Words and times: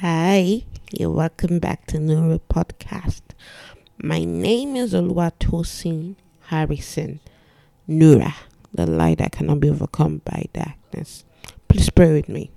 Hi, 0.00 0.64
you're 0.92 1.10
welcome 1.10 1.58
back 1.58 1.84
to 1.88 1.98
Nura 1.98 2.40
Podcast. 2.48 3.20
My 4.02 4.24
name 4.24 4.74
is 4.74 4.94
Oluwatosin 4.94 6.16
Harrison 6.44 7.20
Nura, 7.86 8.32
the 8.72 8.86
light 8.86 9.18
that 9.18 9.32
cannot 9.32 9.60
be 9.60 9.68
overcome 9.68 10.22
by 10.24 10.46
darkness. 10.54 11.26
Please 11.68 11.90
pray 11.90 12.14
with 12.14 12.30
me. 12.30 12.50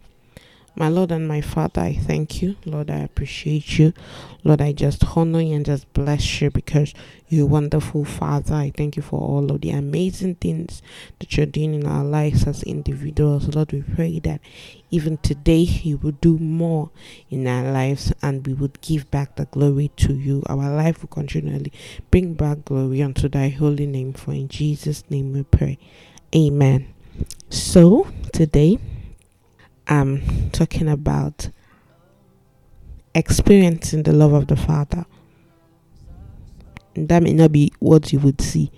My 0.75 0.89
Lord 0.89 1.11
and 1.11 1.27
my 1.27 1.39
Father, 1.39 1.81
I 1.81 1.93
thank 1.93 2.41
you. 2.41 2.55
Lord, 2.65 2.89
I 2.89 2.99
appreciate 2.99 3.77
you. 3.77 3.93
Lord, 4.43 4.59
I 4.59 4.71
just 4.71 5.05
honor 5.15 5.39
you 5.39 5.53
and 5.53 5.65
just 5.65 5.91
bless 5.93 6.41
you 6.41 6.49
because 6.49 6.95
you're 7.29 7.45
wonderful 7.45 8.05
Father. 8.05 8.55
I 8.55 8.71
thank 8.75 8.95
you 8.95 9.03
for 9.03 9.21
all 9.21 9.51
of 9.51 9.61
the 9.61 9.69
amazing 9.69 10.35
things 10.35 10.81
that 11.19 11.37
you're 11.37 11.45
doing 11.45 11.75
in 11.75 11.85
our 11.85 12.03
lives 12.03 12.47
as 12.47 12.63
individuals. 12.63 13.55
Lord, 13.55 13.71
we 13.71 13.83
pray 13.83 14.17
that 14.21 14.41
even 14.89 15.17
today 15.17 15.61
you 15.61 15.97
will 15.97 16.13
do 16.21 16.39
more 16.39 16.89
in 17.29 17.47
our 17.47 17.71
lives 17.71 18.11
and 18.23 18.45
we 18.45 18.53
would 18.53 18.81
give 18.81 19.11
back 19.11 19.35
the 19.35 19.45
glory 19.45 19.91
to 19.97 20.15
you. 20.15 20.41
Our 20.47 20.75
life 20.75 21.03
will 21.03 21.09
continually 21.09 21.71
bring 22.09 22.33
back 22.33 22.65
glory 22.65 23.03
unto 23.03 23.29
thy 23.29 23.49
holy 23.49 23.85
name. 23.85 24.13
For 24.13 24.31
in 24.31 24.47
Jesus' 24.47 25.03
name 25.11 25.33
we 25.33 25.43
pray. 25.43 25.77
Amen. 26.35 26.91
So, 27.49 28.07
today, 28.31 28.79
I'm 29.87 30.49
talking 30.51 30.87
about 30.87 31.49
experiencing 33.13 34.03
the 34.03 34.13
love 34.13 34.33
of 34.33 34.47
the 34.47 34.55
Father. 34.55 35.05
That 36.95 37.23
may 37.23 37.33
not 37.33 37.51
be 37.51 37.73
what 37.79 38.13
you 38.13 38.19
would 38.19 38.39
see 38.41 38.71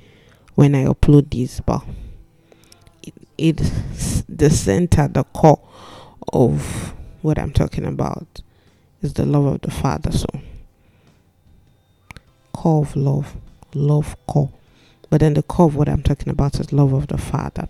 when 0.56 0.74
I 0.74 0.86
upload 0.86 1.32
this, 1.32 1.60
but 1.60 1.84
it, 3.04 3.14
it's 3.38 4.24
the 4.28 4.50
center, 4.50 5.08
the 5.08 5.24
core 5.26 5.62
of 6.34 6.94
what 7.22 7.38
I'm 7.38 7.52
talking 7.52 7.86
about 7.86 8.42
is 9.02 9.14
the 9.14 9.26
love 9.26 9.46
of 9.46 9.62
the 9.62 9.72
Father. 9.72 10.12
So, 10.12 10.28
core 12.54 12.84
of 12.84 12.96
love, 12.96 13.36
love 13.74 14.16
core. 14.28 14.52
But 15.10 15.20
then 15.20 15.36
the 15.36 15.44
core 15.44 15.68
of 15.68 15.76
what 15.76 15.88
I'm 15.88 16.02
talking 16.02 16.30
about 16.30 16.60
is 16.60 16.74
love 16.74 16.94
of 16.94 17.08
the 17.08 17.18
Father. 17.18 17.70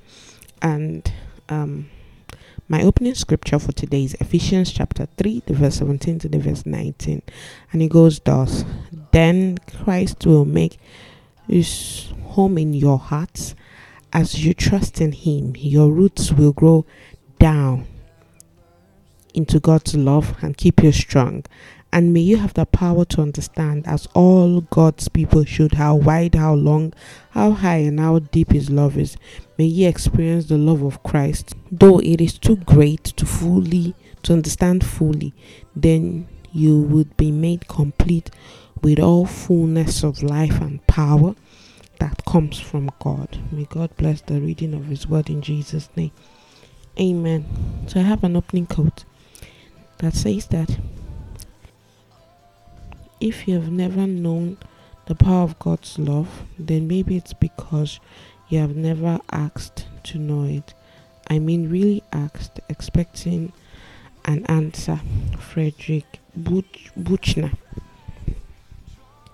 And 0.61 1.11
um 1.49 1.89
my 2.67 2.81
opening 2.81 3.13
scripture 3.13 3.59
for 3.59 3.71
today 3.73 4.05
is 4.05 4.15
Ephesians 4.15 4.71
chapter 4.71 5.07
3, 5.17 5.43
the 5.45 5.53
verse 5.53 5.75
17 5.75 6.19
to 6.19 6.29
the 6.29 6.39
verse 6.39 6.65
19. 6.65 7.21
And 7.71 7.81
it 7.81 7.89
goes 7.89 8.19
thus 8.19 8.65
Then 9.11 9.59
Christ 9.83 10.25
will 10.25 10.45
make 10.45 10.79
his 11.47 12.11
home 12.23 12.57
in 12.57 12.73
your 12.73 12.97
hearts. 12.97 13.53
As 14.11 14.43
you 14.43 14.55
trust 14.55 14.99
in 14.99 15.11
him, 15.11 15.53
your 15.57 15.91
roots 15.91 16.31
will 16.31 16.53
grow 16.53 16.85
down 17.37 17.85
into 19.35 19.59
God's 19.59 19.93
love 19.93 20.35
and 20.41 20.57
keep 20.57 20.81
you 20.81 20.91
strong. 20.91 21.43
And 21.95 22.13
may 22.13 22.19
you 22.19 22.35
have 22.35 22.53
the 22.55 22.65
power 22.65 23.05
to 23.05 23.21
understand, 23.21 23.87
as 23.87 24.05
all 24.13 24.59
God's 24.59 25.07
people 25.07 25.45
should, 25.45 25.75
how 25.75 25.95
wide, 25.95 26.35
how 26.35 26.53
long, 26.53 26.91
how 27.29 27.51
high, 27.51 27.77
and 27.77 28.01
how 28.01 28.19
deep 28.19 28.51
His 28.51 28.69
love 28.69 28.97
is. 28.97 29.15
May 29.57 29.67
ye 29.67 29.85
experience 29.85 30.47
the 30.47 30.57
love 30.57 30.83
of 30.83 31.03
Christ, 31.03 31.55
though 31.71 31.99
it 31.99 32.19
is 32.19 32.37
too 32.37 32.57
great 32.57 33.05
to 33.05 33.25
fully 33.25 33.95
to 34.23 34.33
understand 34.33 34.85
fully. 34.85 35.33
Then 35.73 36.27
you 36.51 36.81
would 36.81 37.15
be 37.15 37.31
made 37.31 37.69
complete 37.69 38.29
with 38.81 38.99
all 38.99 39.25
fullness 39.25 40.03
of 40.03 40.21
life 40.21 40.59
and 40.59 40.85
power 40.87 41.33
that 42.01 42.25
comes 42.25 42.59
from 42.59 42.91
God. 42.99 43.39
May 43.53 43.67
God 43.69 43.95
bless 43.95 44.19
the 44.19 44.41
reading 44.41 44.73
of 44.73 44.87
His 44.87 45.07
word 45.07 45.29
in 45.29 45.41
Jesus' 45.41 45.87
name. 45.95 46.11
Amen. 46.99 47.45
So 47.87 48.01
I 48.01 48.03
have 48.03 48.25
an 48.25 48.35
opening 48.35 48.65
quote 48.65 49.05
that 49.99 50.13
says 50.13 50.47
that 50.47 50.77
if 53.25 53.47
you 53.47 53.55
have 53.55 53.71
never 53.71 54.05
known 54.05 54.55
the 55.07 55.15
power 55.15 55.41
of 55.41 55.57
God's 55.57 55.97
love, 55.97 56.43
then 56.59 56.87
maybe 56.87 57.17
it's 57.17 57.33
because 57.33 57.99
you 58.49 58.59
have 58.59 58.75
never 58.75 59.19
asked 59.31 59.87
to 60.03 60.19
know 60.19 60.43
it. 60.43 60.75
I 61.27 61.39
mean, 61.39 61.67
really 61.67 62.03
asked, 62.13 62.59
expecting 62.69 63.51
an 64.25 64.45
answer. 64.45 65.01
Frederick 65.39 66.19
Buch- 66.37 66.91
Buechner. 66.95 67.53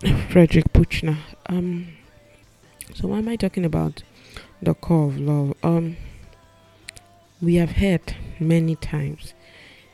Frederick 0.30 0.72
Buechner. 0.72 1.18
Um. 1.48 1.90
So 2.94 3.10
why 3.10 3.18
am 3.18 3.28
I 3.28 3.36
talking 3.36 3.66
about 3.66 4.04
the 4.62 4.74
core 4.74 5.08
of 5.08 5.20
love? 5.20 5.54
Um. 5.64 5.98
We 7.42 7.56
have 7.56 7.72
heard 7.72 8.16
many 8.40 8.78
times 8.78 9.34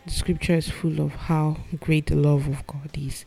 the 0.07 0.13
scripture 0.13 0.55
is 0.55 0.69
full 0.69 1.01
of 1.01 1.11
how 1.13 1.57
great 1.81 2.05
the 2.07 2.15
love 2.15 2.47
of 2.47 2.65
God 2.65 2.89
is. 2.97 3.25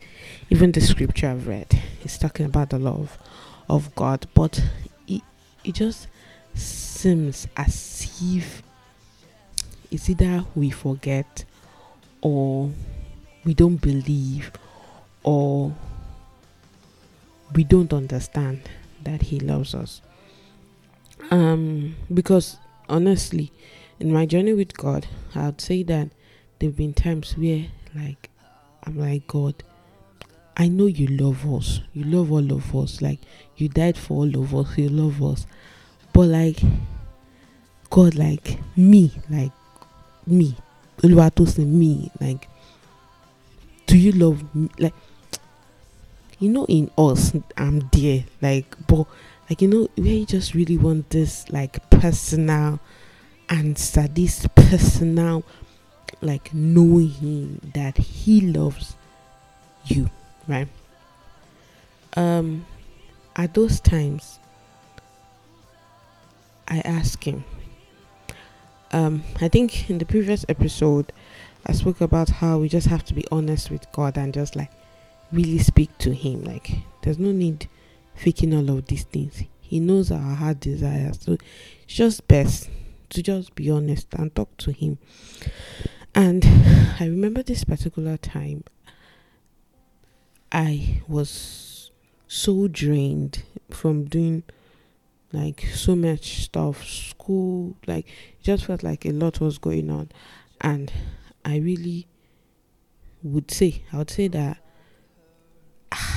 Even 0.49 0.71
the 0.71 0.81
scripture 0.81 1.29
I've 1.29 1.47
read 1.47 1.79
is 2.03 2.17
talking 2.17 2.47
about 2.47 2.71
the 2.71 2.79
love 2.79 3.17
of 3.69 3.93
God, 3.93 4.27
but 4.33 4.63
it, 5.07 5.21
it 5.63 5.75
just 5.75 6.07
seems 6.55 7.47
as 7.55 8.19
if 8.21 8.63
it's 9.91 10.09
either 10.09 10.45
we 10.55 10.71
forget 10.71 11.45
or 12.21 12.71
we 13.45 13.53
don't 13.53 13.77
believe 13.77 14.51
or 15.23 15.75
we 17.53 17.63
don't 17.63 17.93
understand 17.93 18.61
that 19.03 19.23
he 19.23 19.39
loves 19.39 19.73
us 19.73 20.01
um 21.31 21.95
because 22.13 22.57
honestly 22.87 23.51
in 23.99 24.11
my 24.11 24.25
journey 24.25 24.53
with 24.53 24.75
god 24.77 25.07
i 25.35 25.45
would 25.45 25.59
say 25.59 25.81
that 25.83 26.09
there've 26.61 26.77
been 26.77 26.93
times 26.93 27.35
where 27.37 27.65
like 27.95 28.29
I'm 28.83 28.97
like 28.99 29.25
God, 29.27 29.55
I 30.55 30.67
know 30.67 30.85
you 30.85 31.07
love 31.07 31.51
us. 31.51 31.81
You 31.93 32.03
love 32.03 32.31
all 32.31 32.51
of 32.53 32.75
us. 32.75 33.01
Like 33.01 33.19
you 33.57 33.67
died 33.67 33.97
for 33.97 34.17
all 34.17 34.37
of 34.37 34.55
us. 34.55 34.77
You 34.77 34.89
love 34.89 35.21
us. 35.23 35.47
But 36.13 36.27
like 36.27 36.59
God, 37.89 38.15
like 38.15 38.59
me, 38.77 39.11
like 39.29 39.51
me, 40.27 40.55
Oluwatosin, 40.99 41.65
me, 41.65 42.11
like 42.21 42.47
do 43.87 43.97
you 43.97 44.11
love 44.11 44.55
me? 44.55 44.69
Like 44.77 44.93
you 46.37 46.49
know, 46.49 46.65
in 46.65 46.91
us, 46.97 47.33
I'm 47.57 47.89
there. 47.91 48.23
Like, 48.41 48.75
but 48.87 49.07
like 49.49 49.61
you 49.61 49.67
know, 49.67 49.87
where 49.95 50.13
you 50.13 50.25
just 50.27 50.53
really 50.53 50.77
want 50.77 51.09
this 51.09 51.49
like 51.49 51.89
personal 51.89 52.79
answer, 53.49 54.07
this 54.07 54.47
personal 54.55 55.43
like 56.21 56.53
knowing 56.53 57.59
that 57.73 57.97
he 57.97 58.41
loves 58.41 58.95
you 59.85 60.09
right? 60.47 60.67
Um 62.15 62.65
at 63.35 63.53
those 63.53 63.79
times 63.79 64.39
i 66.67 66.79
ask 66.79 67.23
him. 67.25 67.43
Um 68.91 69.23
i 69.39 69.47
think 69.47 69.89
in 69.89 69.97
the 69.97 70.05
previous 70.05 70.45
episode 70.49 71.11
i 71.65 71.71
spoke 71.71 72.01
about 72.01 72.29
how 72.29 72.57
we 72.57 72.67
just 72.67 72.87
have 72.87 73.05
to 73.05 73.13
be 73.13 73.25
honest 73.31 73.71
with 73.71 73.89
god 73.93 74.17
and 74.17 74.33
just 74.33 74.55
like 74.55 74.71
really 75.31 75.59
speak 75.59 75.97
to 75.99 76.13
him. 76.13 76.43
Like 76.43 76.71
there's 77.01 77.19
no 77.19 77.31
need 77.31 77.67
faking 78.15 78.53
all 78.53 78.77
of 78.77 78.87
these 78.87 79.03
things. 79.03 79.43
He 79.61 79.79
knows 79.79 80.11
our 80.11 80.35
heart 80.35 80.59
desires. 80.59 81.19
So 81.21 81.33
it's 81.33 81.93
just 81.93 82.27
best 82.27 82.69
to 83.09 83.21
just 83.21 83.55
be 83.55 83.69
honest 83.69 84.07
and 84.13 84.33
talk 84.33 84.55
to 84.57 84.71
him 84.71 84.97
and 86.13 86.43
I 86.99 87.05
remember 87.05 87.43
this 87.43 87.63
particular 87.63 88.17
time, 88.17 88.63
I 90.51 91.01
was 91.07 91.91
so 92.27 92.67
drained 92.67 93.43
from 93.69 94.05
doing 94.05 94.43
like 95.33 95.65
so 95.73 95.95
much 95.95 96.43
stuff, 96.43 96.85
school, 96.85 97.77
like 97.87 98.07
just 98.41 98.65
felt 98.65 98.83
like 98.83 99.05
a 99.05 99.11
lot 99.11 99.39
was 99.39 99.57
going 99.57 99.89
on. 99.89 100.09
And 100.59 100.91
I 101.45 101.57
really 101.57 102.07
would 103.23 103.49
say, 103.51 103.83
I 103.93 103.97
would 103.97 104.09
say 104.09 104.27
that 104.29 104.57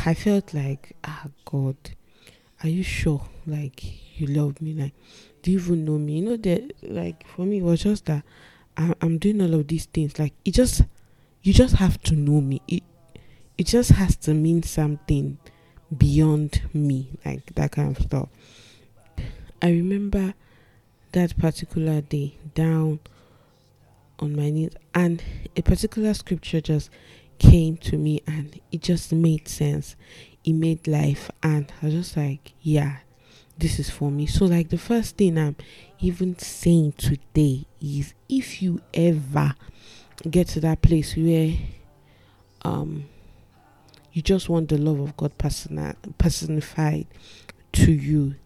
I 0.07 0.15
felt 0.15 0.53
like, 0.53 0.97
ah, 1.05 1.27
God, 1.45 1.77
are 2.63 2.69
you 2.69 2.83
sure? 2.83 3.29
Like, 3.47 4.19
you 4.19 4.27
love 4.27 4.61
me? 4.61 4.73
Like, 4.75 4.95
do 5.43 5.51
you 5.51 5.59
even 5.59 5.85
know 5.85 5.99
me? 5.99 6.19
You 6.19 6.25
know, 6.25 6.37
that, 6.37 6.73
like, 6.83 7.27
for 7.27 7.43
me, 7.43 7.59
it 7.59 7.63
was 7.63 7.83
just 7.83 8.07
that 8.07 8.25
I, 8.77 8.95
I'm 9.01 9.19
doing 9.19 9.41
all 9.41 9.55
of 9.55 9.69
these 9.69 9.87
things. 9.87 10.19
Like 10.19 10.35
it 10.45 10.53
just, 10.53 10.83
you 11.43 11.53
just 11.53 11.77
have 11.77 12.01
to 12.03 12.15
know 12.15 12.41
me. 12.41 12.63
It, 12.69 12.83
it 13.57 13.67
just 13.67 13.91
has 13.93 14.17
to 14.17 14.35
mean 14.35 14.63
something 14.63 15.39
beyond 15.97 16.63
me, 16.73 17.19
like 17.25 17.55
that 17.55 17.73
kind 17.73 17.97
of 17.97 18.03
stuff. 18.03 18.29
I 19.63 19.71
remember 19.71 20.35
that 21.13 21.39
particular 21.39 22.01
day 22.01 22.37
down 22.55 23.01
on 24.19 24.35
my 24.35 24.51
knees, 24.51 24.73
and 24.95 25.23
a 25.57 25.63
particular 25.63 26.15
scripture 26.15 26.61
just 26.61 26.91
came 27.39 27.77
to 27.79 27.97
me, 27.97 28.23
and 28.27 28.61
it 28.73 28.83
just 28.83 29.13
made 29.13 29.49
sense. 29.49 29.97
It 30.45 30.53
made 30.53 30.87
life, 30.87 31.31
and 31.43 31.73
I 31.81 31.87
was 31.87 31.95
just 31.95 32.17
like, 32.17 32.53
yeah, 32.61 32.99
this 33.59 33.79
is 33.79 33.91
for 33.91 34.11
me. 34.11 34.27
So, 34.27 34.45
like, 34.45 34.69
the 34.69 34.79
first 34.79 35.17
thing 35.17 35.39
I'm 35.39 35.57
even 36.01 36.39
saying 36.39 36.93
today 36.93 37.67
is 37.81 38.15
if 38.29 38.63
you 38.63 38.81
ever 38.93 39.55
get 40.29 40.49
to 40.49 40.61
that 40.61 40.81
place 40.81 41.17
where 41.17 41.53
um 42.63 43.05
you 44.13 44.23
just 44.23 44.49
want 44.49 44.69
the 44.69 44.79
love 44.79 45.01
of 45.01 45.17
God 45.17 45.37
persona- 45.39 45.97
personified 46.19 47.07
to 47.73 47.93
you, 47.93 48.37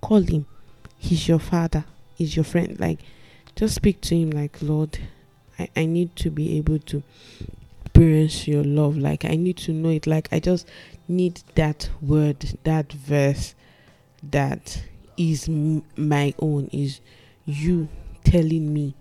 call 0.00 0.22
him. 0.22 0.46
He's 0.96 1.26
your 1.26 1.40
father, 1.40 1.84
he's 2.14 2.36
your 2.36 2.44
friend. 2.44 2.78
Like, 2.78 3.00
just 3.56 3.74
speak 3.74 4.00
to 4.02 4.16
him, 4.16 4.30
like, 4.30 4.62
Lord, 4.62 4.98
I, 5.58 5.68
I 5.76 5.86
need 5.86 6.14
to 6.16 6.30
be 6.30 6.56
able 6.56 6.78
to 6.78 7.02
experience 7.96 8.46
your 8.46 8.62
love. 8.62 8.98
Like, 8.98 9.24
I 9.24 9.36
need 9.36 9.56
to 9.58 9.72
know 9.72 9.88
it. 9.88 10.06
Like, 10.06 10.28
I 10.30 10.38
just 10.38 10.68
need 11.08 11.42
that 11.54 11.88
word, 12.02 12.44
that 12.64 12.92
verse 12.92 13.54
that 14.22 14.82
is 15.16 15.48
m- 15.48 15.82
my 15.96 16.34
own, 16.38 16.68
is 16.72 17.00
you 17.46 17.88
telling 18.22 18.74
me 18.74 18.94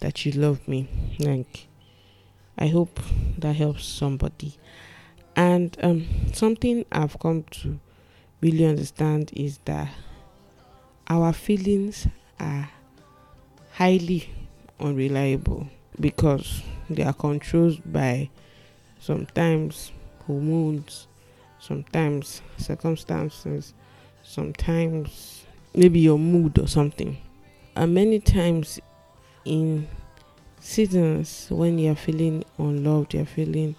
that 0.00 0.24
you 0.24 0.30
love 0.32 0.68
me. 0.68 0.88
Like, 1.18 1.66
I 2.56 2.68
hope 2.68 3.00
that 3.38 3.56
helps 3.56 3.84
somebody. 3.84 4.54
And 5.34 5.76
um, 5.82 6.06
something 6.32 6.84
I've 6.92 7.18
come 7.18 7.42
to 7.62 7.80
really 8.40 8.64
understand 8.64 9.32
is 9.34 9.58
that 9.64 9.88
our 11.08 11.32
feelings 11.32 12.06
are 12.38 12.70
highly 13.72 14.30
unreliable 14.78 15.66
because 15.98 16.62
they 16.88 17.02
are 17.02 17.12
controlled 17.12 17.80
by 17.92 18.30
sometimes 18.98 19.92
hormones, 20.26 21.06
sometimes 21.58 22.42
circumstances, 22.58 23.74
sometimes 24.22 25.44
maybe 25.74 26.00
your 26.00 26.18
mood 26.18 26.58
or 26.58 26.66
something. 26.66 27.16
And 27.74 27.94
many 27.94 28.20
times 28.20 28.80
in 29.44 29.86
seasons 30.60 31.46
when 31.50 31.78
you're 31.78 31.94
feeling 31.94 32.44
unloved, 32.58 33.14
you're 33.14 33.26
feeling 33.26 33.76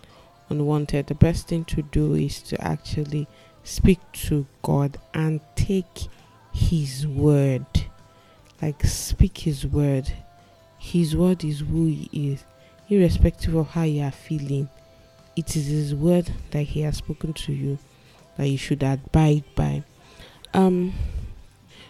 unwanted, 0.50 1.08
the 1.08 1.16
best 1.16 1.48
thing 1.48 1.66
to 1.66 1.82
do 1.82 2.14
is 2.14 2.42
to 2.44 2.62
actually 2.62 3.28
speak 3.64 4.00
to 4.14 4.46
God 4.62 4.98
and 5.14 5.42
take 5.56 6.08
His 6.54 7.06
word. 7.06 7.66
Like, 8.62 8.84
speak 8.86 9.40
His 9.40 9.68
word. 9.68 10.12
His 10.78 11.16
word 11.16 11.44
is 11.44 11.60
who 11.60 11.88
He 11.88 12.32
is, 12.32 12.44
irrespective 12.90 13.56
of 13.56 13.70
how 13.70 13.84
you 13.84 14.04
are 14.04 14.12
feeling. 14.12 14.70
It 15.36 15.56
is 15.56 15.68
His 15.68 15.96
word 15.96 16.32
that 16.52 16.64
He 16.64 16.82
has 16.82 16.98
spoken 16.98 17.34
to 17.34 17.54
you 17.54 17.78
that 18.38 18.48
you 18.48 18.58
should 18.58 18.84
abide 18.84 19.44
by. 19.56 19.84
Um, 20.54 20.94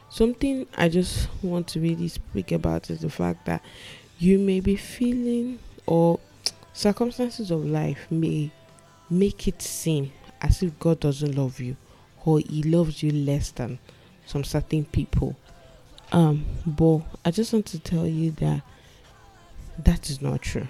something 0.09 0.65
I 0.75 0.89
just 0.89 1.29
want 1.43 1.67
to 1.69 1.79
really 1.79 2.07
speak 2.07 2.51
about 2.51 2.89
is 2.89 3.01
the 3.01 3.09
fact 3.09 3.45
that 3.45 3.61
you 4.17 4.39
may 4.39 4.59
be 4.59 4.75
feeling 4.75 5.59
or 5.85 6.19
circumstances 6.73 7.51
of 7.51 7.65
life 7.65 8.07
may 8.09 8.51
make 9.09 9.47
it 9.47 9.61
seem 9.61 10.11
as 10.41 10.61
if 10.63 10.77
God 10.79 10.99
doesn't 10.99 11.35
love 11.35 11.59
you 11.59 11.75
or 12.25 12.39
he 12.39 12.63
loves 12.63 13.01
you 13.01 13.11
less 13.11 13.51
than 13.51 13.79
some 14.25 14.43
certain 14.43 14.85
people. 14.85 15.35
Um, 16.11 16.45
but 16.65 16.99
I 17.23 17.31
just 17.31 17.53
want 17.53 17.65
to 17.67 17.79
tell 17.79 18.07
you 18.07 18.31
that 18.31 18.61
that 19.79 20.09
is 20.09 20.21
not 20.21 20.41
true. 20.41 20.67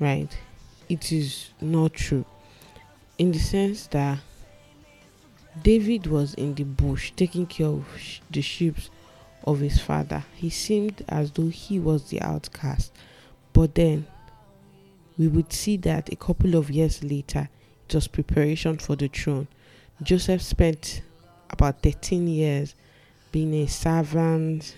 Right? 0.00 0.36
It 0.88 1.12
is 1.12 1.50
not 1.60 1.92
true. 1.94 2.24
In 3.18 3.30
the 3.30 3.38
sense 3.38 3.86
that 3.88 4.18
David 5.62 6.06
was 6.06 6.34
in 6.34 6.54
the 6.54 6.64
bush 6.64 7.12
taking 7.16 7.46
care 7.46 7.66
of 7.66 7.84
sh- 7.98 8.20
the 8.30 8.40
sheep 8.40 8.76
of 9.44 9.60
his 9.60 9.78
father. 9.80 10.24
He 10.34 10.50
seemed 10.50 11.04
as 11.08 11.32
though 11.32 11.48
he 11.48 11.78
was 11.78 12.08
the 12.08 12.20
outcast. 12.22 12.92
But 13.52 13.74
then 13.74 14.06
we 15.18 15.28
would 15.28 15.52
see 15.52 15.76
that 15.78 16.12
a 16.12 16.16
couple 16.16 16.54
of 16.54 16.70
years 16.70 17.02
later, 17.02 17.48
it 17.88 17.94
was 17.94 18.08
preparation 18.08 18.78
for 18.78 18.96
the 18.96 19.08
throne. 19.08 19.48
Joseph 20.02 20.40
spent 20.40 21.02
about 21.50 21.82
13 21.82 22.26
years 22.26 22.74
being 23.32 23.52
a 23.54 23.66
servant, 23.66 24.74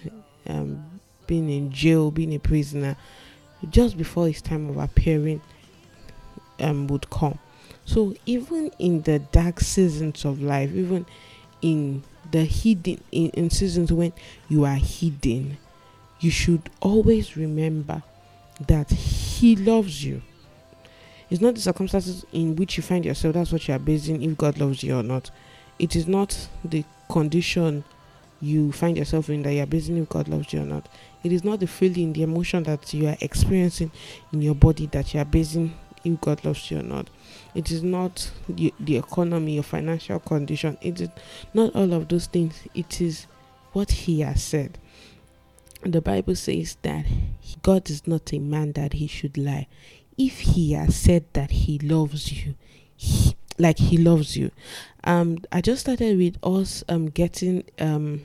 um, 0.49 0.85
being 1.27 1.49
in 1.49 1.71
jail, 1.71 2.11
being 2.11 2.35
a 2.35 2.39
prisoner, 2.39 2.97
just 3.71 3.97
before 3.97 4.27
his 4.27 4.43
time 4.43 4.69
of 4.69 4.77
appearing 4.77 5.41
um, 6.61 6.87
would 6.89 7.09
come. 7.11 7.39
So 7.85 8.15
even 8.27 8.71
in 8.79 9.03
the 9.03 9.19
dark 9.19 9.61
seasons 9.61 10.25
of 10.25 10.41
life, 10.41 10.73
even 10.73 11.07
in 11.61 12.03
the 12.31 12.45
hidden 12.45 13.01
in, 13.11 13.31
in 13.31 13.51
seasons 13.51 13.93
when 13.93 14.13
you 14.49 14.65
are 14.65 14.77
hidden, 14.77 15.59
you 16.21 16.31
should 16.31 16.71
always 16.81 17.37
remember 17.37 18.03
that 18.67 18.91
He 18.91 19.57
loves 19.57 20.05
you. 20.05 20.23
It's 21.31 21.41
not 21.41 21.55
the 21.55 21.61
circumstances 21.61 22.25
in 22.33 22.57
which 22.57 22.77
you 22.77 22.83
find 22.83 23.05
yourself, 23.05 23.35
that's 23.35 23.53
what 23.53 23.67
you 23.67 23.75
are 23.75 23.79
basing 23.79 24.23
if 24.23 24.37
God 24.37 24.59
loves 24.59 24.83
you 24.83 24.97
or 24.97 25.03
not. 25.03 25.31
It 25.79 25.97
is 25.97 26.07
not 26.07 26.49
the 26.65 26.85
condition 27.11 27.85
you 28.43 28.73
find 28.73 28.99
yourself 28.99 29.31
in 29.31 29.43
that 29.43 29.53
you 29.53 29.63
are 29.63 29.67
basing 29.67 29.97
if 29.97 30.09
God 30.09 30.27
loves 30.27 30.53
you 30.53 30.61
or 30.63 30.67
not. 30.67 30.89
It 31.23 31.31
is 31.31 31.45
not 31.45 31.61
the 31.61 31.69
feeling, 31.69 32.13
the 32.13 32.25
emotion 32.25 32.65
that 32.65 32.93
you 32.93 33.07
are 33.07 33.17
experiencing 33.21 33.93
in 34.33 34.43
your 34.43 34.57
body 34.57 34.87
that 34.87 35.15
you 35.15 35.21
are 35.21 35.25
basing 35.25 35.73
if 36.05 36.21
God 36.21 36.45
loves 36.45 36.69
you 36.69 36.81
or 36.81 36.83
not. 36.83 37.09
It 37.55 37.71
is 37.71 37.85
not 37.85 38.33
the, 38.49 38.75
the 38.81 38.97
economy, 38.97 39.55
your 39.55 39.63
financial 39.63 40.19
condition. 40.19 40.77
It 40.81 41.01
is 41.01 41.09
not 41.55 41.77
all 41.77 41.93
of 41.93 42.09
those 42.09 42.27
things. 42.27 42.61
It 42.75 43.01
is 43.01 43.27
what 43.73 43.93
He 43.93 44.21
has 44.21 44.43
said. 44.43 44.77
The 45.85 46.01
Bible 46.01 46.35
says 46.35 46.77
that 46.83 47.07
God 47.63 47.89
is 47.91 48.09
not 48.09 48.33
a 48.33 48.41
man 48.41 48.73
that 48.73 48.95
He 48.95 49.07
should 49.07 49.39
lie. 49.39 49.69
If 50.19 50.41
He 50.41 50.73
has 50.73 50.97
said 50.97 51.27
that 51.35 51.53
He 51.53 51.79
loves 51.79 52.33
you, 52.33 52.57
he, 52.97 53.37
like 53.57 53.79
He 53.79 53.99
loves 53.99 54.37
you. 54.37 54.51
Um, 55.05 55.39
I 55.53 55.61
just 55.61 55.83
started 55.83 56.19
with 56.19 56.39
us 56.43 56.83
um 56.89 57.07
getting 57.07 57.65
um 57.79 58.23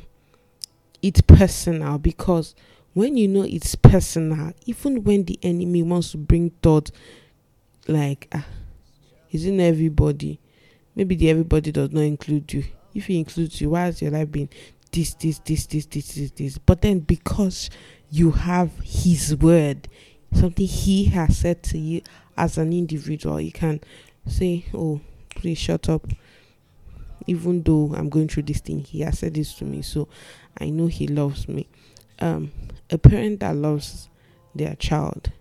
it 1.01 1.25
personal 1.27 1.97
because 1.97 2.55
when 2.93 3.15
you 3.15 3.27
know 3.27 3.43
it's 3.43 3.75
personal, 3.75 4.53
even 4.65 5.03
when 5.03 5.23
the 5.25 5.37
enemy 5.43 5.83
wants 5.83 6.11
to 6.11 6.17
bring 6.17 6.49
thought 6.63 6.89
like 7.87 8.27
ah, 8.33 8.45
isn't 9.31 9.59
everybody? 9.59 10.39
Maybe 10.95 11.15
the 11.15 11.29
everybody 11.29 11.71
does 11.71 11.91
not 11.91 12.01
include 12.01 12.51
you. 12.53 12.63
If 12.95 13.05
he 13.05 13.19
includes 13.19 13.61
you 13.61 13.69
why 13.69 13.81
has 13.85 14.01
your 14.01 14.11
life 14.11 14.31
been 14.31 14.49
this 14.91 15.13
this 15.13 15.37
this 15.39 15.67
this 15.67 15.85
this 15.85 16.15
this 16.15 16.31
this? 16.31 16.57
But 16.57 16.81
then 16.81 16.99
because 16.99 17.69
you 18.09 18.31
have 18.31 18.71
his 18.83 19.35
word 19.35 19.87
something 20.33 20.65
he 20.65 21.05
has 21.05 21.37
said 21.37 21.61
to 21.63 21.77
you 21.77 22.01
as 22.35 22.57
an 22.57 22.73
individual 22.73 23.39
you 23.39 23.51
can 23.51 23.79
say 24.25 24.65
oh 24.73 24.99
please 25.29 25.57
shut 25.57 25.87
up. 25.87 26.07
Even 27.27 27.61
though 27.61 27.93
i'm 27.95 28.09
going 28.09 28.27
through 28.27 28.43
this 28.43 28.61
thing 28.61 28.79
he 28.79 29.01
has 29.01 29.19
said 29.19 29.35
this 29.35 29.53
to 29.55 29.65
me. 29.65 29.83
So 29.83 30.07
i 30.59 30.69
know 30.69 30.87
he 30.87 31.07
loves 31.07 31.47
me. 31.47 31.67
Um 32.19 32.51
a 32.89 32.97
parent 32.97 33.41
that 33.41 33.55
loves 33.55 34.07
their 34.55 34.75
child 34.75 35.31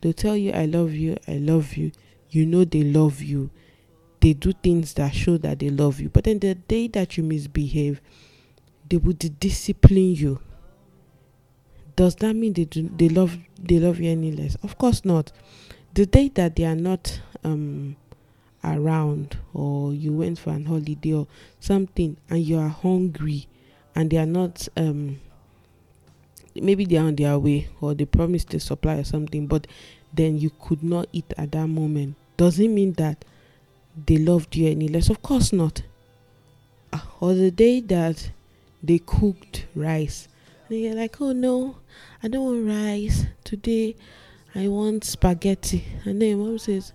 they'll 0.00 0.12
tell 0.12 0.36
you 0.36 0.50
i 0.52 0.64
love 0.66 0.92
you 0.92 1.16
i 1.28 1.34
love 1.34 1.74
you. 1.76 1.92
You 2.30 2.44
know 2.44 2.64
they 2.64 2.82
love 2.82 3.22
you. 3.22 3.50
They 4.20 4.32
do 4.32 4.52
things 4.52 4.94
that 4.94 5.14
show 5.14 5.38
that 5.38 5.60
they 5.60 5.70
love 5.70 6.00
you. 6.00 6.08
But 6.08 6.24
then 6.24 6.38
the 6.38 6.54
day 6.54 6.88
that 6.88 7.16
you 7.16 7.22
misbehave 7.22 8.00
they 8.88 8.96
would 8.96 9.40
discipline 9.40 10.14
you. 10.14 10.40
Does 11.94 12.14
that 12.16 12.34
mean 12.34 12.52
they 12.52 12.64
do 12.64 12.90
they 12.94 13.08
love 13.08 13.38
they 13.58 13.78
love 13.78 14.00
you 14.00 14.10
any 14.10 14.32
less? 14.32 14.56
Of 14.56 14.76
course 14.78 15.04
not. 15.04 15.32
The 15.94 16.06
day 16.06 16.28
that 16.34 16.56
they 16.56 16.64
are 16.64 16.74
not 16.76 17.20
um 17.42 17.96
around 18.62 19.38
or 19.54 19.94
you 19.94 20.12
went 20.12 20.38
for 20.38 20.50
an 20.50 20.66
holiday 20.66 21.14
or 21.14 21.26
something 21.60 22.16
and 22.28 22.40
you 22.44 22.58
are 22.58 22.68
hungry 22.68 23.46
and 23.96 24.10
they 24.10 24.18
are 24.18 24.26
not 24.26 24.68
um 24.76 25.18
maybe 26.54 26.84
they 26.84 26.96
are 26.96 27.06
on 27.06 27.16
their 27.16 27.38
way 27.38 27.68
or 27.80 27.94
they 27.94 28.04
promised 28.04 28.54
a 28.54 28.60
supply 28.60 28.94
or 28.96 29.04
something 29.04 29.46
but 29.46 29.66
then 30.12 30.38
you 30.38 30.50
could 30.60 30.82
not 30.82 31.08
eat 31.12 31.32
at 31.36 31.52
that 31.52 31.66
moment. 31.66 32.16
Doesn't 32.36 32.74
mean 32.74 32.92
that 32.94 33.24
they 34.06 34.16
loved 34.16 34.56
you 34.56 34.68
any 34.68 34.88
less? 34.88 35.10
Of 35.10 35.20
course 35.22 35.52
not. 35.52 35.82
Uh, 36.92 37.00
or 37.20 37.34
the 37.34 37.50
day 37.50 37.80
that 37.80 38.30
they 38.82 38.98
cooked 38.98 39.66
rice 39.74 40.28
and 40.68 40.80
you're 40.80 40.94
like 40.94 41.20
oh 41.20 41.32
no 41.32 41.76
i 42.22 42.28
don't 42.28 42.44
want 42.44 42.68
rice 42.68 43.26
today. 43.44 43.96
I 44.54 44.68
want 44.68 45.04
spaghetti. 45.04 45.84
And 46.04 46.22
then 46.22 46.38
mom 46.38 46.58
says 46.58 46.92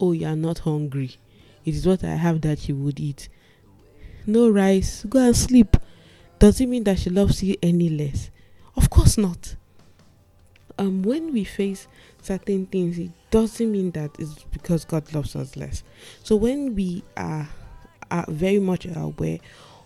oh 0.00 0.12
you 0.12 0.26
are 0.26 0.36
not 0.36 0.60
hungry. 0.60 1.16
It 1.64 1.74
is 1.74 1.86
what 1.86 2.04
i 2.04 2.14
have 2.14 2.40
that 2.42 2.68
you 2.68 2.76
would 2.76 3.00
eat. 3.00 3.28
No 4.26 4.50
rice. 4.50 5.04
Go 5.08 5.20
and 5.20 5.36
sleep 5.36 5.76
does 6.38 6.60
it 6.60 6.66
mean 6.66 6.84
that 6.84 6.98
she 6.98 7.10
loves 7.10 7.42
you 7.42 7.56
any 7.62 7.88
less? 7.88 8.30
Of 8.76 8.90
course 8.90 9.18
not. 9.18 9.56
Um 10.78 11.02
when 11.02 11.32
we 11.32 11.44
face 11.44 11.88
certain 12.22 12.66
things 12.66 12.98
it 12.98 13.10
doesn't 13.30 13.70
mean 13.70 13.90
that 13.92 14.10
it's 14.18 14.44
because 14.44 14.84
god 14.84 15.12
loves 15.12 15.34
us 15.34 15.56
less. 15.56 15.82
So 16.22 16.36
when 16.36 16.74
we 16.74 17.02
are 17.16 17.48
are 18.10 18.24
very 18.28 18.58
much 18.58 18.86
aware 18.86 19.38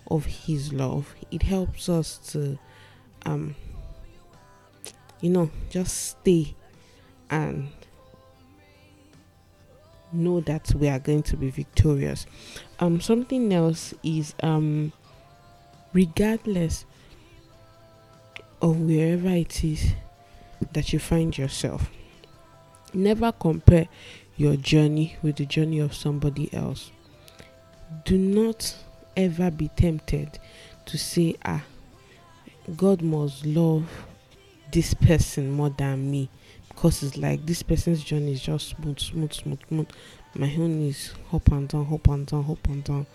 of 0.09 0.26
his 0.26 0.73
love 0.73 1.14
it 1.30 1.42
helps 1.42 1.88
us 1.88 2.18
to 2.32 2.59
um 3.25 3.54
you 5.21 5.30
know 5.30 5.50
just 5.71 6.18
stay 6.18 6.54
and 7.30 7.68
know 10.12 10.40
that 10.40 10.73
we 10.75 10.88
are 10.88 10.99
going 10.99 11.23
to 11.23 11.37
be 11.37 11.50
victorious. 11.50 12.26
Um, 12.78 13.00
something 13.00 13.52
else 13.52 13.94
is 14.02 14.35
um, 14.42 14.92
regardless 15.92 16.84
of 18.61 18.78
wherever 18.80 19.28
it 19.28 19.64
is 19.64 19.94
that 20.72 20.92
you 20.92 20.99
find 20.99 21.37
yourself, 21.37 21.90
never 22.94 23.32
compare 23.32 23.88
your 24.37 24.56
journey 24.56 25.16
with 25.22 25.37
the 25.37 25.46
journey 25.46 25.78
of 25.78 25.94
somebody 25.94 26.52
else. 26.54 26.90
Do 28.04 28.16
not 28.16 28.75
ever 29.16 29.50
be 29.50 29.68
tempted 29.68 30.38
to 30.87 30.99
say, 30.99 31.34
ah, 31.44 31.62
God 32.76 33.02
must 33.02 33.44
love 33.44 33.88
this 34.70 34.94
person 34.94 35.50
more 35.50 35.70
than 35.70 36.11
me 36.11 36.30
because 36.68 37.02
it's 37.02 37.18
like 37.18 37.44
this 37.44 37.62
person's 37.62 38.02
journey 38.02 38.32
is 38.32 38.40
just 38.40 38.68
smooth, 38.68 38.99
smooth, 38.99 39.32
smooth, 39.32 39.58
smooth. 39.68 39.88
My 40.34 40.54
own 40.58 40.80
is 40.82 41.12
up 41.32 41.52
and 41.52 41.68
down, 41.68 41.88
up 41.92 42.08
and 42.08 42.26
down, 42.26 42.46
up 42.49 42.66
and 42.68 42.82
down. 42.82 43.06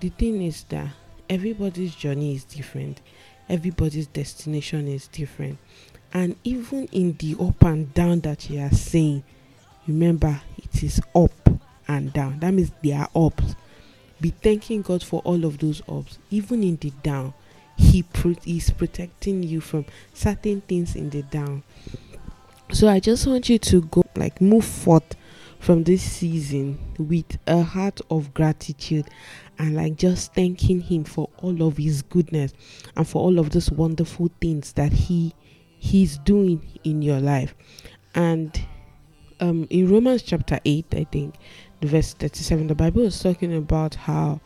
The 0.00 0.08
thing 0.08 0.42
is 0.42 0.64
that 0.64 0.88
everybody's 1.30 1.94
journey 1.94 2.34
is 2.34 2.44
different, 2.44 3.00
everybody's 3.48 4.06
destination 4.08 4.86
is 4.86 5.08
different, 5.08 5.58
and 6.12 6.36
even 6.44 6.84
in 6.92 7.16
the 7.18 7.36
up 7.40 7.62
and 7.62 7.94
down 7.94 8.20
that 8.20 8.50
you 8.50 8.60
are 8.60 8.70
saying, 8.70 9.22
remember 9.86 10.42
it 10.58 10.82
is 10.82 11.00
up 11.14 11.30
and 11.88 12.12
down. 12.12 12.38
That 12.40 12.52
means 12.52 12.70
they 12.82 12.92
are 12.92 13.08
ups. 13.14 13.54
Be 14.20 14.30
thanking 14.30 14.82
God 14.82 15.02
for 15.02 15.20
all 15.20 15.46
of 15.46 15.58
those 15.58 15.80
ups, 15.88 16.18
even 16.30 16.62
in 16.62 16.76
the 16.76 16.90
down. 17.02 17.32
He 17.78 18.04
is 18.44 18.70
protecting 18.70 19.42
you 19.42 19.62
from 19.62 19.86
certain 20.12 20.60
things 20.60 20.94
in 20.94 21.08
the 21.08 21.22
down 21.22 21.62
so 22.72 22.88
I 22.88 23.00
just 23.00 23.26
want 23.26 23.48
you 23.48 23.58
to 23.58 23.82
go 23.82 24.04
like 24.14 24.40
move 24.40 24.64
forth 24.64 25.16
from 25.60 25.84
this 25.84 26.02
season 26.02 26.78
with 26.98 27.38
a 27.46 27.62
heart 27.62 28.00
of 28.10 28.32
gratitude 28.32 29.06
and 29.58 29.76
like 29.76 29.94
just 29.96 30.34
thanking 30.34 30.80
him 30.80 31.04
for 31.04 31.28
all 31.42 31.62
of 31.62 31.76
his 31.76 32.00
goodness 32.00 32.52
and 32.96 33.06
for 33.06 33.22
all 33.22 33.38
of 33.38 33.50
those 33.50 33.70
wonderful 33.70 34.30
things 34.40 34.72
that 34.72 34.90
he 34.90 35.34
he's 35.78 36.18
doing 36.18 36.66
in 36.82 37.02
your 37.02 37.20
life. 37.20 37.54
And 38.14 38.58
um 39.38 39.66
in 39.68 39.90
Romans 39.92 40.22
chapter 40.22 40.58
8, 40.64 40.86
I 40.92 41.04
think, 41.04 41.34
the 41.80 41.88
verse 41.88 42.14
37, 42.14 42.66
the 42.66 42.74
Bible 42.74 43.02
is 43.02 43.22
talking 43.22 43.54
about 43.54 43.94
how 43.94 44.40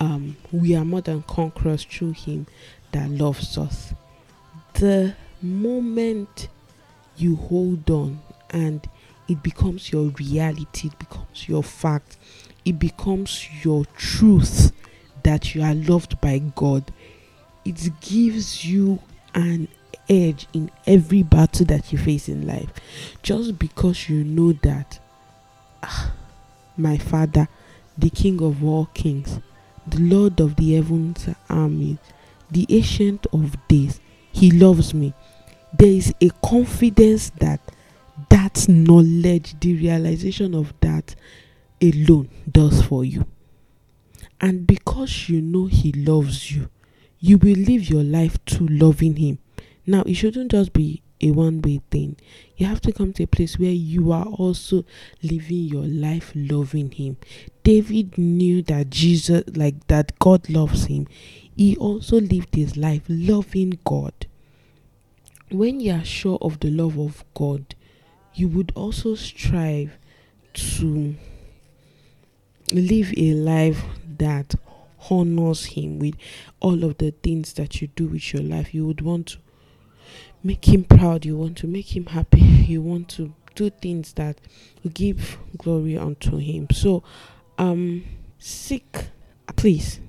um 0.00 0.36
we 0.50 0.74
are 0.74 0.84
more 0.84 1.02
than 1.02 1.22
conquerors 1.22 1.84
through 1.84 2.12
him 2.12 2.48
that 2.90 3.08
loves 3.10 3.56
us. 3.56 3.94
The 4.74 5.14
moment 5.40 6.48
you 7.16 7.36
hold 7.36 7.88
on 7.90 8.20
and 8.50 8.88
it 9.28 9.42
becomes 9.42 9.92
your 9.92 10.08
reality, 10.18 10.88
it 10.88 10.98
becomes 10.98 11.48
your 11.48 11.62
fact, 11.62 12.16
it 12.64 12.78
becomes 12.78 13.46
your 13.64 13.84
truth 13.96 14.72
that 15.22 15.54
you 15.54 15.62
are 15.62 15.74
loved 15.74 16.20
by 16.20 16.38
God. 16.38 16.92
It 17.64 17.90
gives 18.00 18.64
you 18.64 19.00
an 19.34 19.68
edge 20.08 20.46
in 20.54 20.70
every 20.86 21.22
battle 21.22 21.66
that 21.66 21.92
you 21.92 21.98
face 21.98 22.28
in 22.28 22.46
life 22.46 22.70
just 23.22 23.58
because 23.58 24.08
you 24.08 24.24
know 24.24 24.52
that 24.52 24.98
ah, 25.82 26.12
my 26.78 26.96
Father, 26.96 27.46
the 27.96 28.08
King 28.08 28.42
of 28.42 28.64
all 28.64 28.86
kings, 28.94 29.38
the 29.86 30.00
Lord 30.00 30.40
of 30.40 30.56
the 30.56 30.74
heavens 30.74 31.28
armies, 31.50 31.98
the 32.50 32.66
Ancient 32.70 33.26
of 33.32 33.56
days, 33.68 34.00
He 34.32 34.50
loves 34.50 34.94
me 34.94 35.12
there 35.76 35.88
is 35.90 36.14
a 36.20 36.30
confidence 36.42 37.30
that 37.38 37.60
that 38.48 38.68
knowledge, 38.68 39.58
the 39.60 39.74
realization 39.74 40.54
of 40.54 40.72
that 40.80 41.14
alone 41.82 42.28
does 42.50 42.82
for 42.82 43.04
you. 43.04 43.26
And 44.40 44.66
because 44.66 45.28
you 45.28 45.42
know 45.42 45.66
He 45.66 45.92
loves 45.92 46.50
you, 46.50 46.70
you 47.18 47.36
will 47.38 47.56
live 47.56 47.90
your 47.90 48.04
life 48.04 48.42
to 48.46 48.66
loving 48.66 49.16
Him. 49.16 49.38
Now, 49.86 50.02
it 50.02 50.14
shouldn't 50.14 50.52
just 50.52 50.72
be 50.72 51.02
a 51.20 51.30
one 51.32 51.60
way 51.60 51.80
thing. 51.90 52.16
You 52.56 52.66
have 52.66 52.80
to 52.82 52.92
come 52.92 53.12
to 53.14 53.24
a 53.24 53.26
place 53.26 53.58
where 53.58 53.70
you 53.70 54.12
are 54.12 54.26
also 54.26 54.84
living 55.22 55.64
your 55.64 55.84
life 55.84 56.32
loving 56.34 56.92
Him. 56.92 57.16
David 57.64 58.16
knew 58.16 58.62
that 58.62 58.90
Jesus, 58.90 59.44
like 59.54 59.86
that 59.88 60.18
God 60.20 60.48
loves 60.48 60.86
him. 60.86 61.06
He 61.54 61.76
also 61.76 62.20
lived 62.20 62.54
his 62.54 62.76
life 62.76 63.02
loving 63.08 63.78
God 63.84 64.14
when 65.50 65.80
you 65.80 65.92
are 65.92 66.04
sure 66.04 66.38
of 66.40 66.60
the 66.60 66.70
love 66.70 66.98
of 66.98 67.24
God, 67.34 67.74
you 68.34 68.48
would 68.48 68.72
also 68.74 69.14
strive 69.14 69.96
to 70.54 71.14
live 72.72 73.12
a 73.16 73.32
life 73.32 73.82
that 74.18 74.54
honors 75.10 75.66
Him 75.66 75.98
with 75.98 76.14
all 76.60 76.84
of 76.84 76.98
the 76.98 77.10
things 77.10 77.54
that 77.54 77.80
you 77.80 77.88
do 77.88 78.06
with 78.06 78.32
your 78.32 78.42
life. 78.42 78.74
You 78.74 78.86
would 78.86 79.00
want 79.00 79.26
to 79.28 79.38
make 80.42 80.68
Him 80.68 80.84
proud, 80.84 81.24
you 81.24 81.36
want 81.36 81.56
to 81.58 81.66
make 81.66 81.96
Him 81.96 82.06
happy, 82.06 82.40
you 82.68 82.82
want 82.82 83.08
to 83.10 83.32
do 83.54 83.70
things 83.70 84.12
that 84.14 84.40
give 84.92 85.38
glory 85.56 85.96
unto 85.96 86.36
Him. 86.36 86.68
So, 86.72 87.02
um, 87.58 88.04
seek, 88.38 89.08
please, 89.56 90.00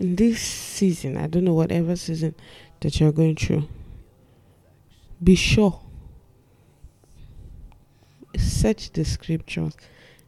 in 0.00 0.16
this 0.16 0.40
season, 0.40 1.16
I 1.16 1.26
don't 1.26 1.44
know, 1.44 1.54
whatever 1.54 1.94
season 1.96 2.34
that 2.80 2.98
you're 2.98 3.12
going 3.12 3.36
through 3.36 3.68
be 5.22 5.34
sure. 5.34 5.80
Search 8.42 8.92
the 8.92 9.04
scriptures. 9.04 9.74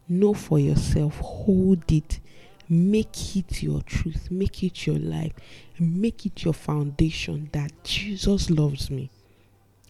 Know 0.08 0.34
for 0.34 0.58
yourself. 0.58 1.18
Hold 1.18 1.90
it. 1.90 2.20
Make 2.68 3.36
it 3.36 3.62
your 3.62 3.82
truth. 3.82 4.30
Make 4.30 4.62
it 4.62 4.86
your 4.86 4.98
life. 4.98 5.32
Make 5.78 6.24
it 6.26 6.44
your 6.44 6.54
foundation 6.54 7.50
that 7.52 7.72
Jesus 7.84 8.50
loves 8.50 8.90
me. 8.90 9.10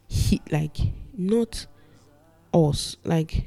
He 0.09 0.41
like 0.51 0.77
not 1.17 1.67
us. 2.53 2.97
Like 3.05 3.45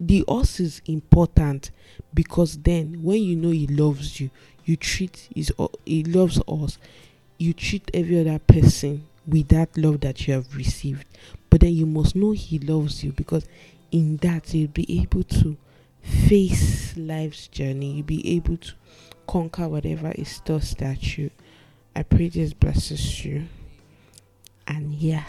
the 0.00 0.24
us 0.28 0.60
is 0.60 0.82
important 0.86 1.70
because 2.12 2.58
then 2.58 3.02
when 3.02 3.22
you 3.22 3.36
know 3.36 3.50
he 3.50 3.66
loves 3.66 4.20
you, 4.20 4.30
you 4.64 4.76
treat 4.76 5.28
his 5.34 5.52
he 5.84 6.04
loves 6.04 6.40
us. 6.46 6.78
You 7.38 7.52
treat 7.52 7.90
every 7.94 8.20
other 8.20 8.38
person 8.38 9.06
with 9.28 9.48
that 9.48 9.76
love 9.76 10.00
that 10.00 10.26
you 10.26 10.34
have 10.34 10.56
received. 10.56 11.04
But 11.50 11.60
then 11.60 11.74
you 11.74 11.86
must 11.86 12.16
know 12.16 12.32
He 12.32 12.58
loves 12.58 13.04
you 13.04 13.12
because 13.12 13.46
in 13.90 14.16
that 14.18 14.52
you'll 14.54 14.68
be 14.68 15.00
able 15.00 15.22
to 15.24 15.56
face 16.02 16.96
life's 16.96 17.48
journey, 17.48 17.92
you'll 17.92 18.06
be 18.06 18.36
able 18.36 18.56
to 18.56 18.72
conquer 19.26 19.68
whatever 19.68 20.12
is 20.12 20.40
tossed 20.40 20.82
at 20.82 21.16
you. 21.18 21.30
I 21.94 22.02
pray 22.02 22.28
this 22.28 22.52
blesses 22.52 23.24
you. 23.24 23.46
And 24.66 24.92
yeah, 24.94 25.24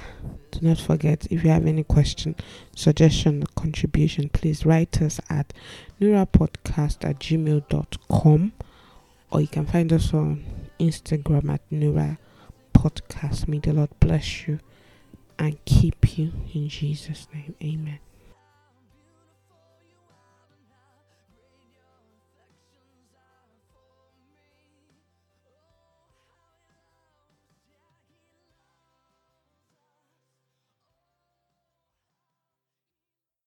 do 0.51 0.60
not 0.62 0.80
forget 0.80 1.25
if 1.32 1.46
you 1.46 1.50
have 1.50 1.66
any 1.66 1.86
question, 1.86 2.36
suggestion, 2.75 3.44
contribution, 3.56 4.28
please 4.30 4.66
write 4.66 5.01
us 5.01 5.22
at 5.30 5.54
nurapodcast 6.01 7.08
at 7.10 7.20
gmail.com 7.20 8.51
or 9.32 9.42
you 9.42 9.48
can 9.48 9.66
find 9.66 9.94
us 9.94 10.13
on 10.13 10.44
Instagram 10.80 11.54
at 11.54 11.62
Nura 11.70 12.18
podcast. 12.74 13.48
May 13.48 13.60
the 13.60 13.74
Lord 13.74 13.92
bless 14.00 14.48
you 14.48 14.60
and 15.38 15.63
keep 15.66 16.18
you 16.18 16.32
in 16.54 16.68
Jesus' 16.68 17.28
name. 17.34 17.56
Amen. 17.63 18.00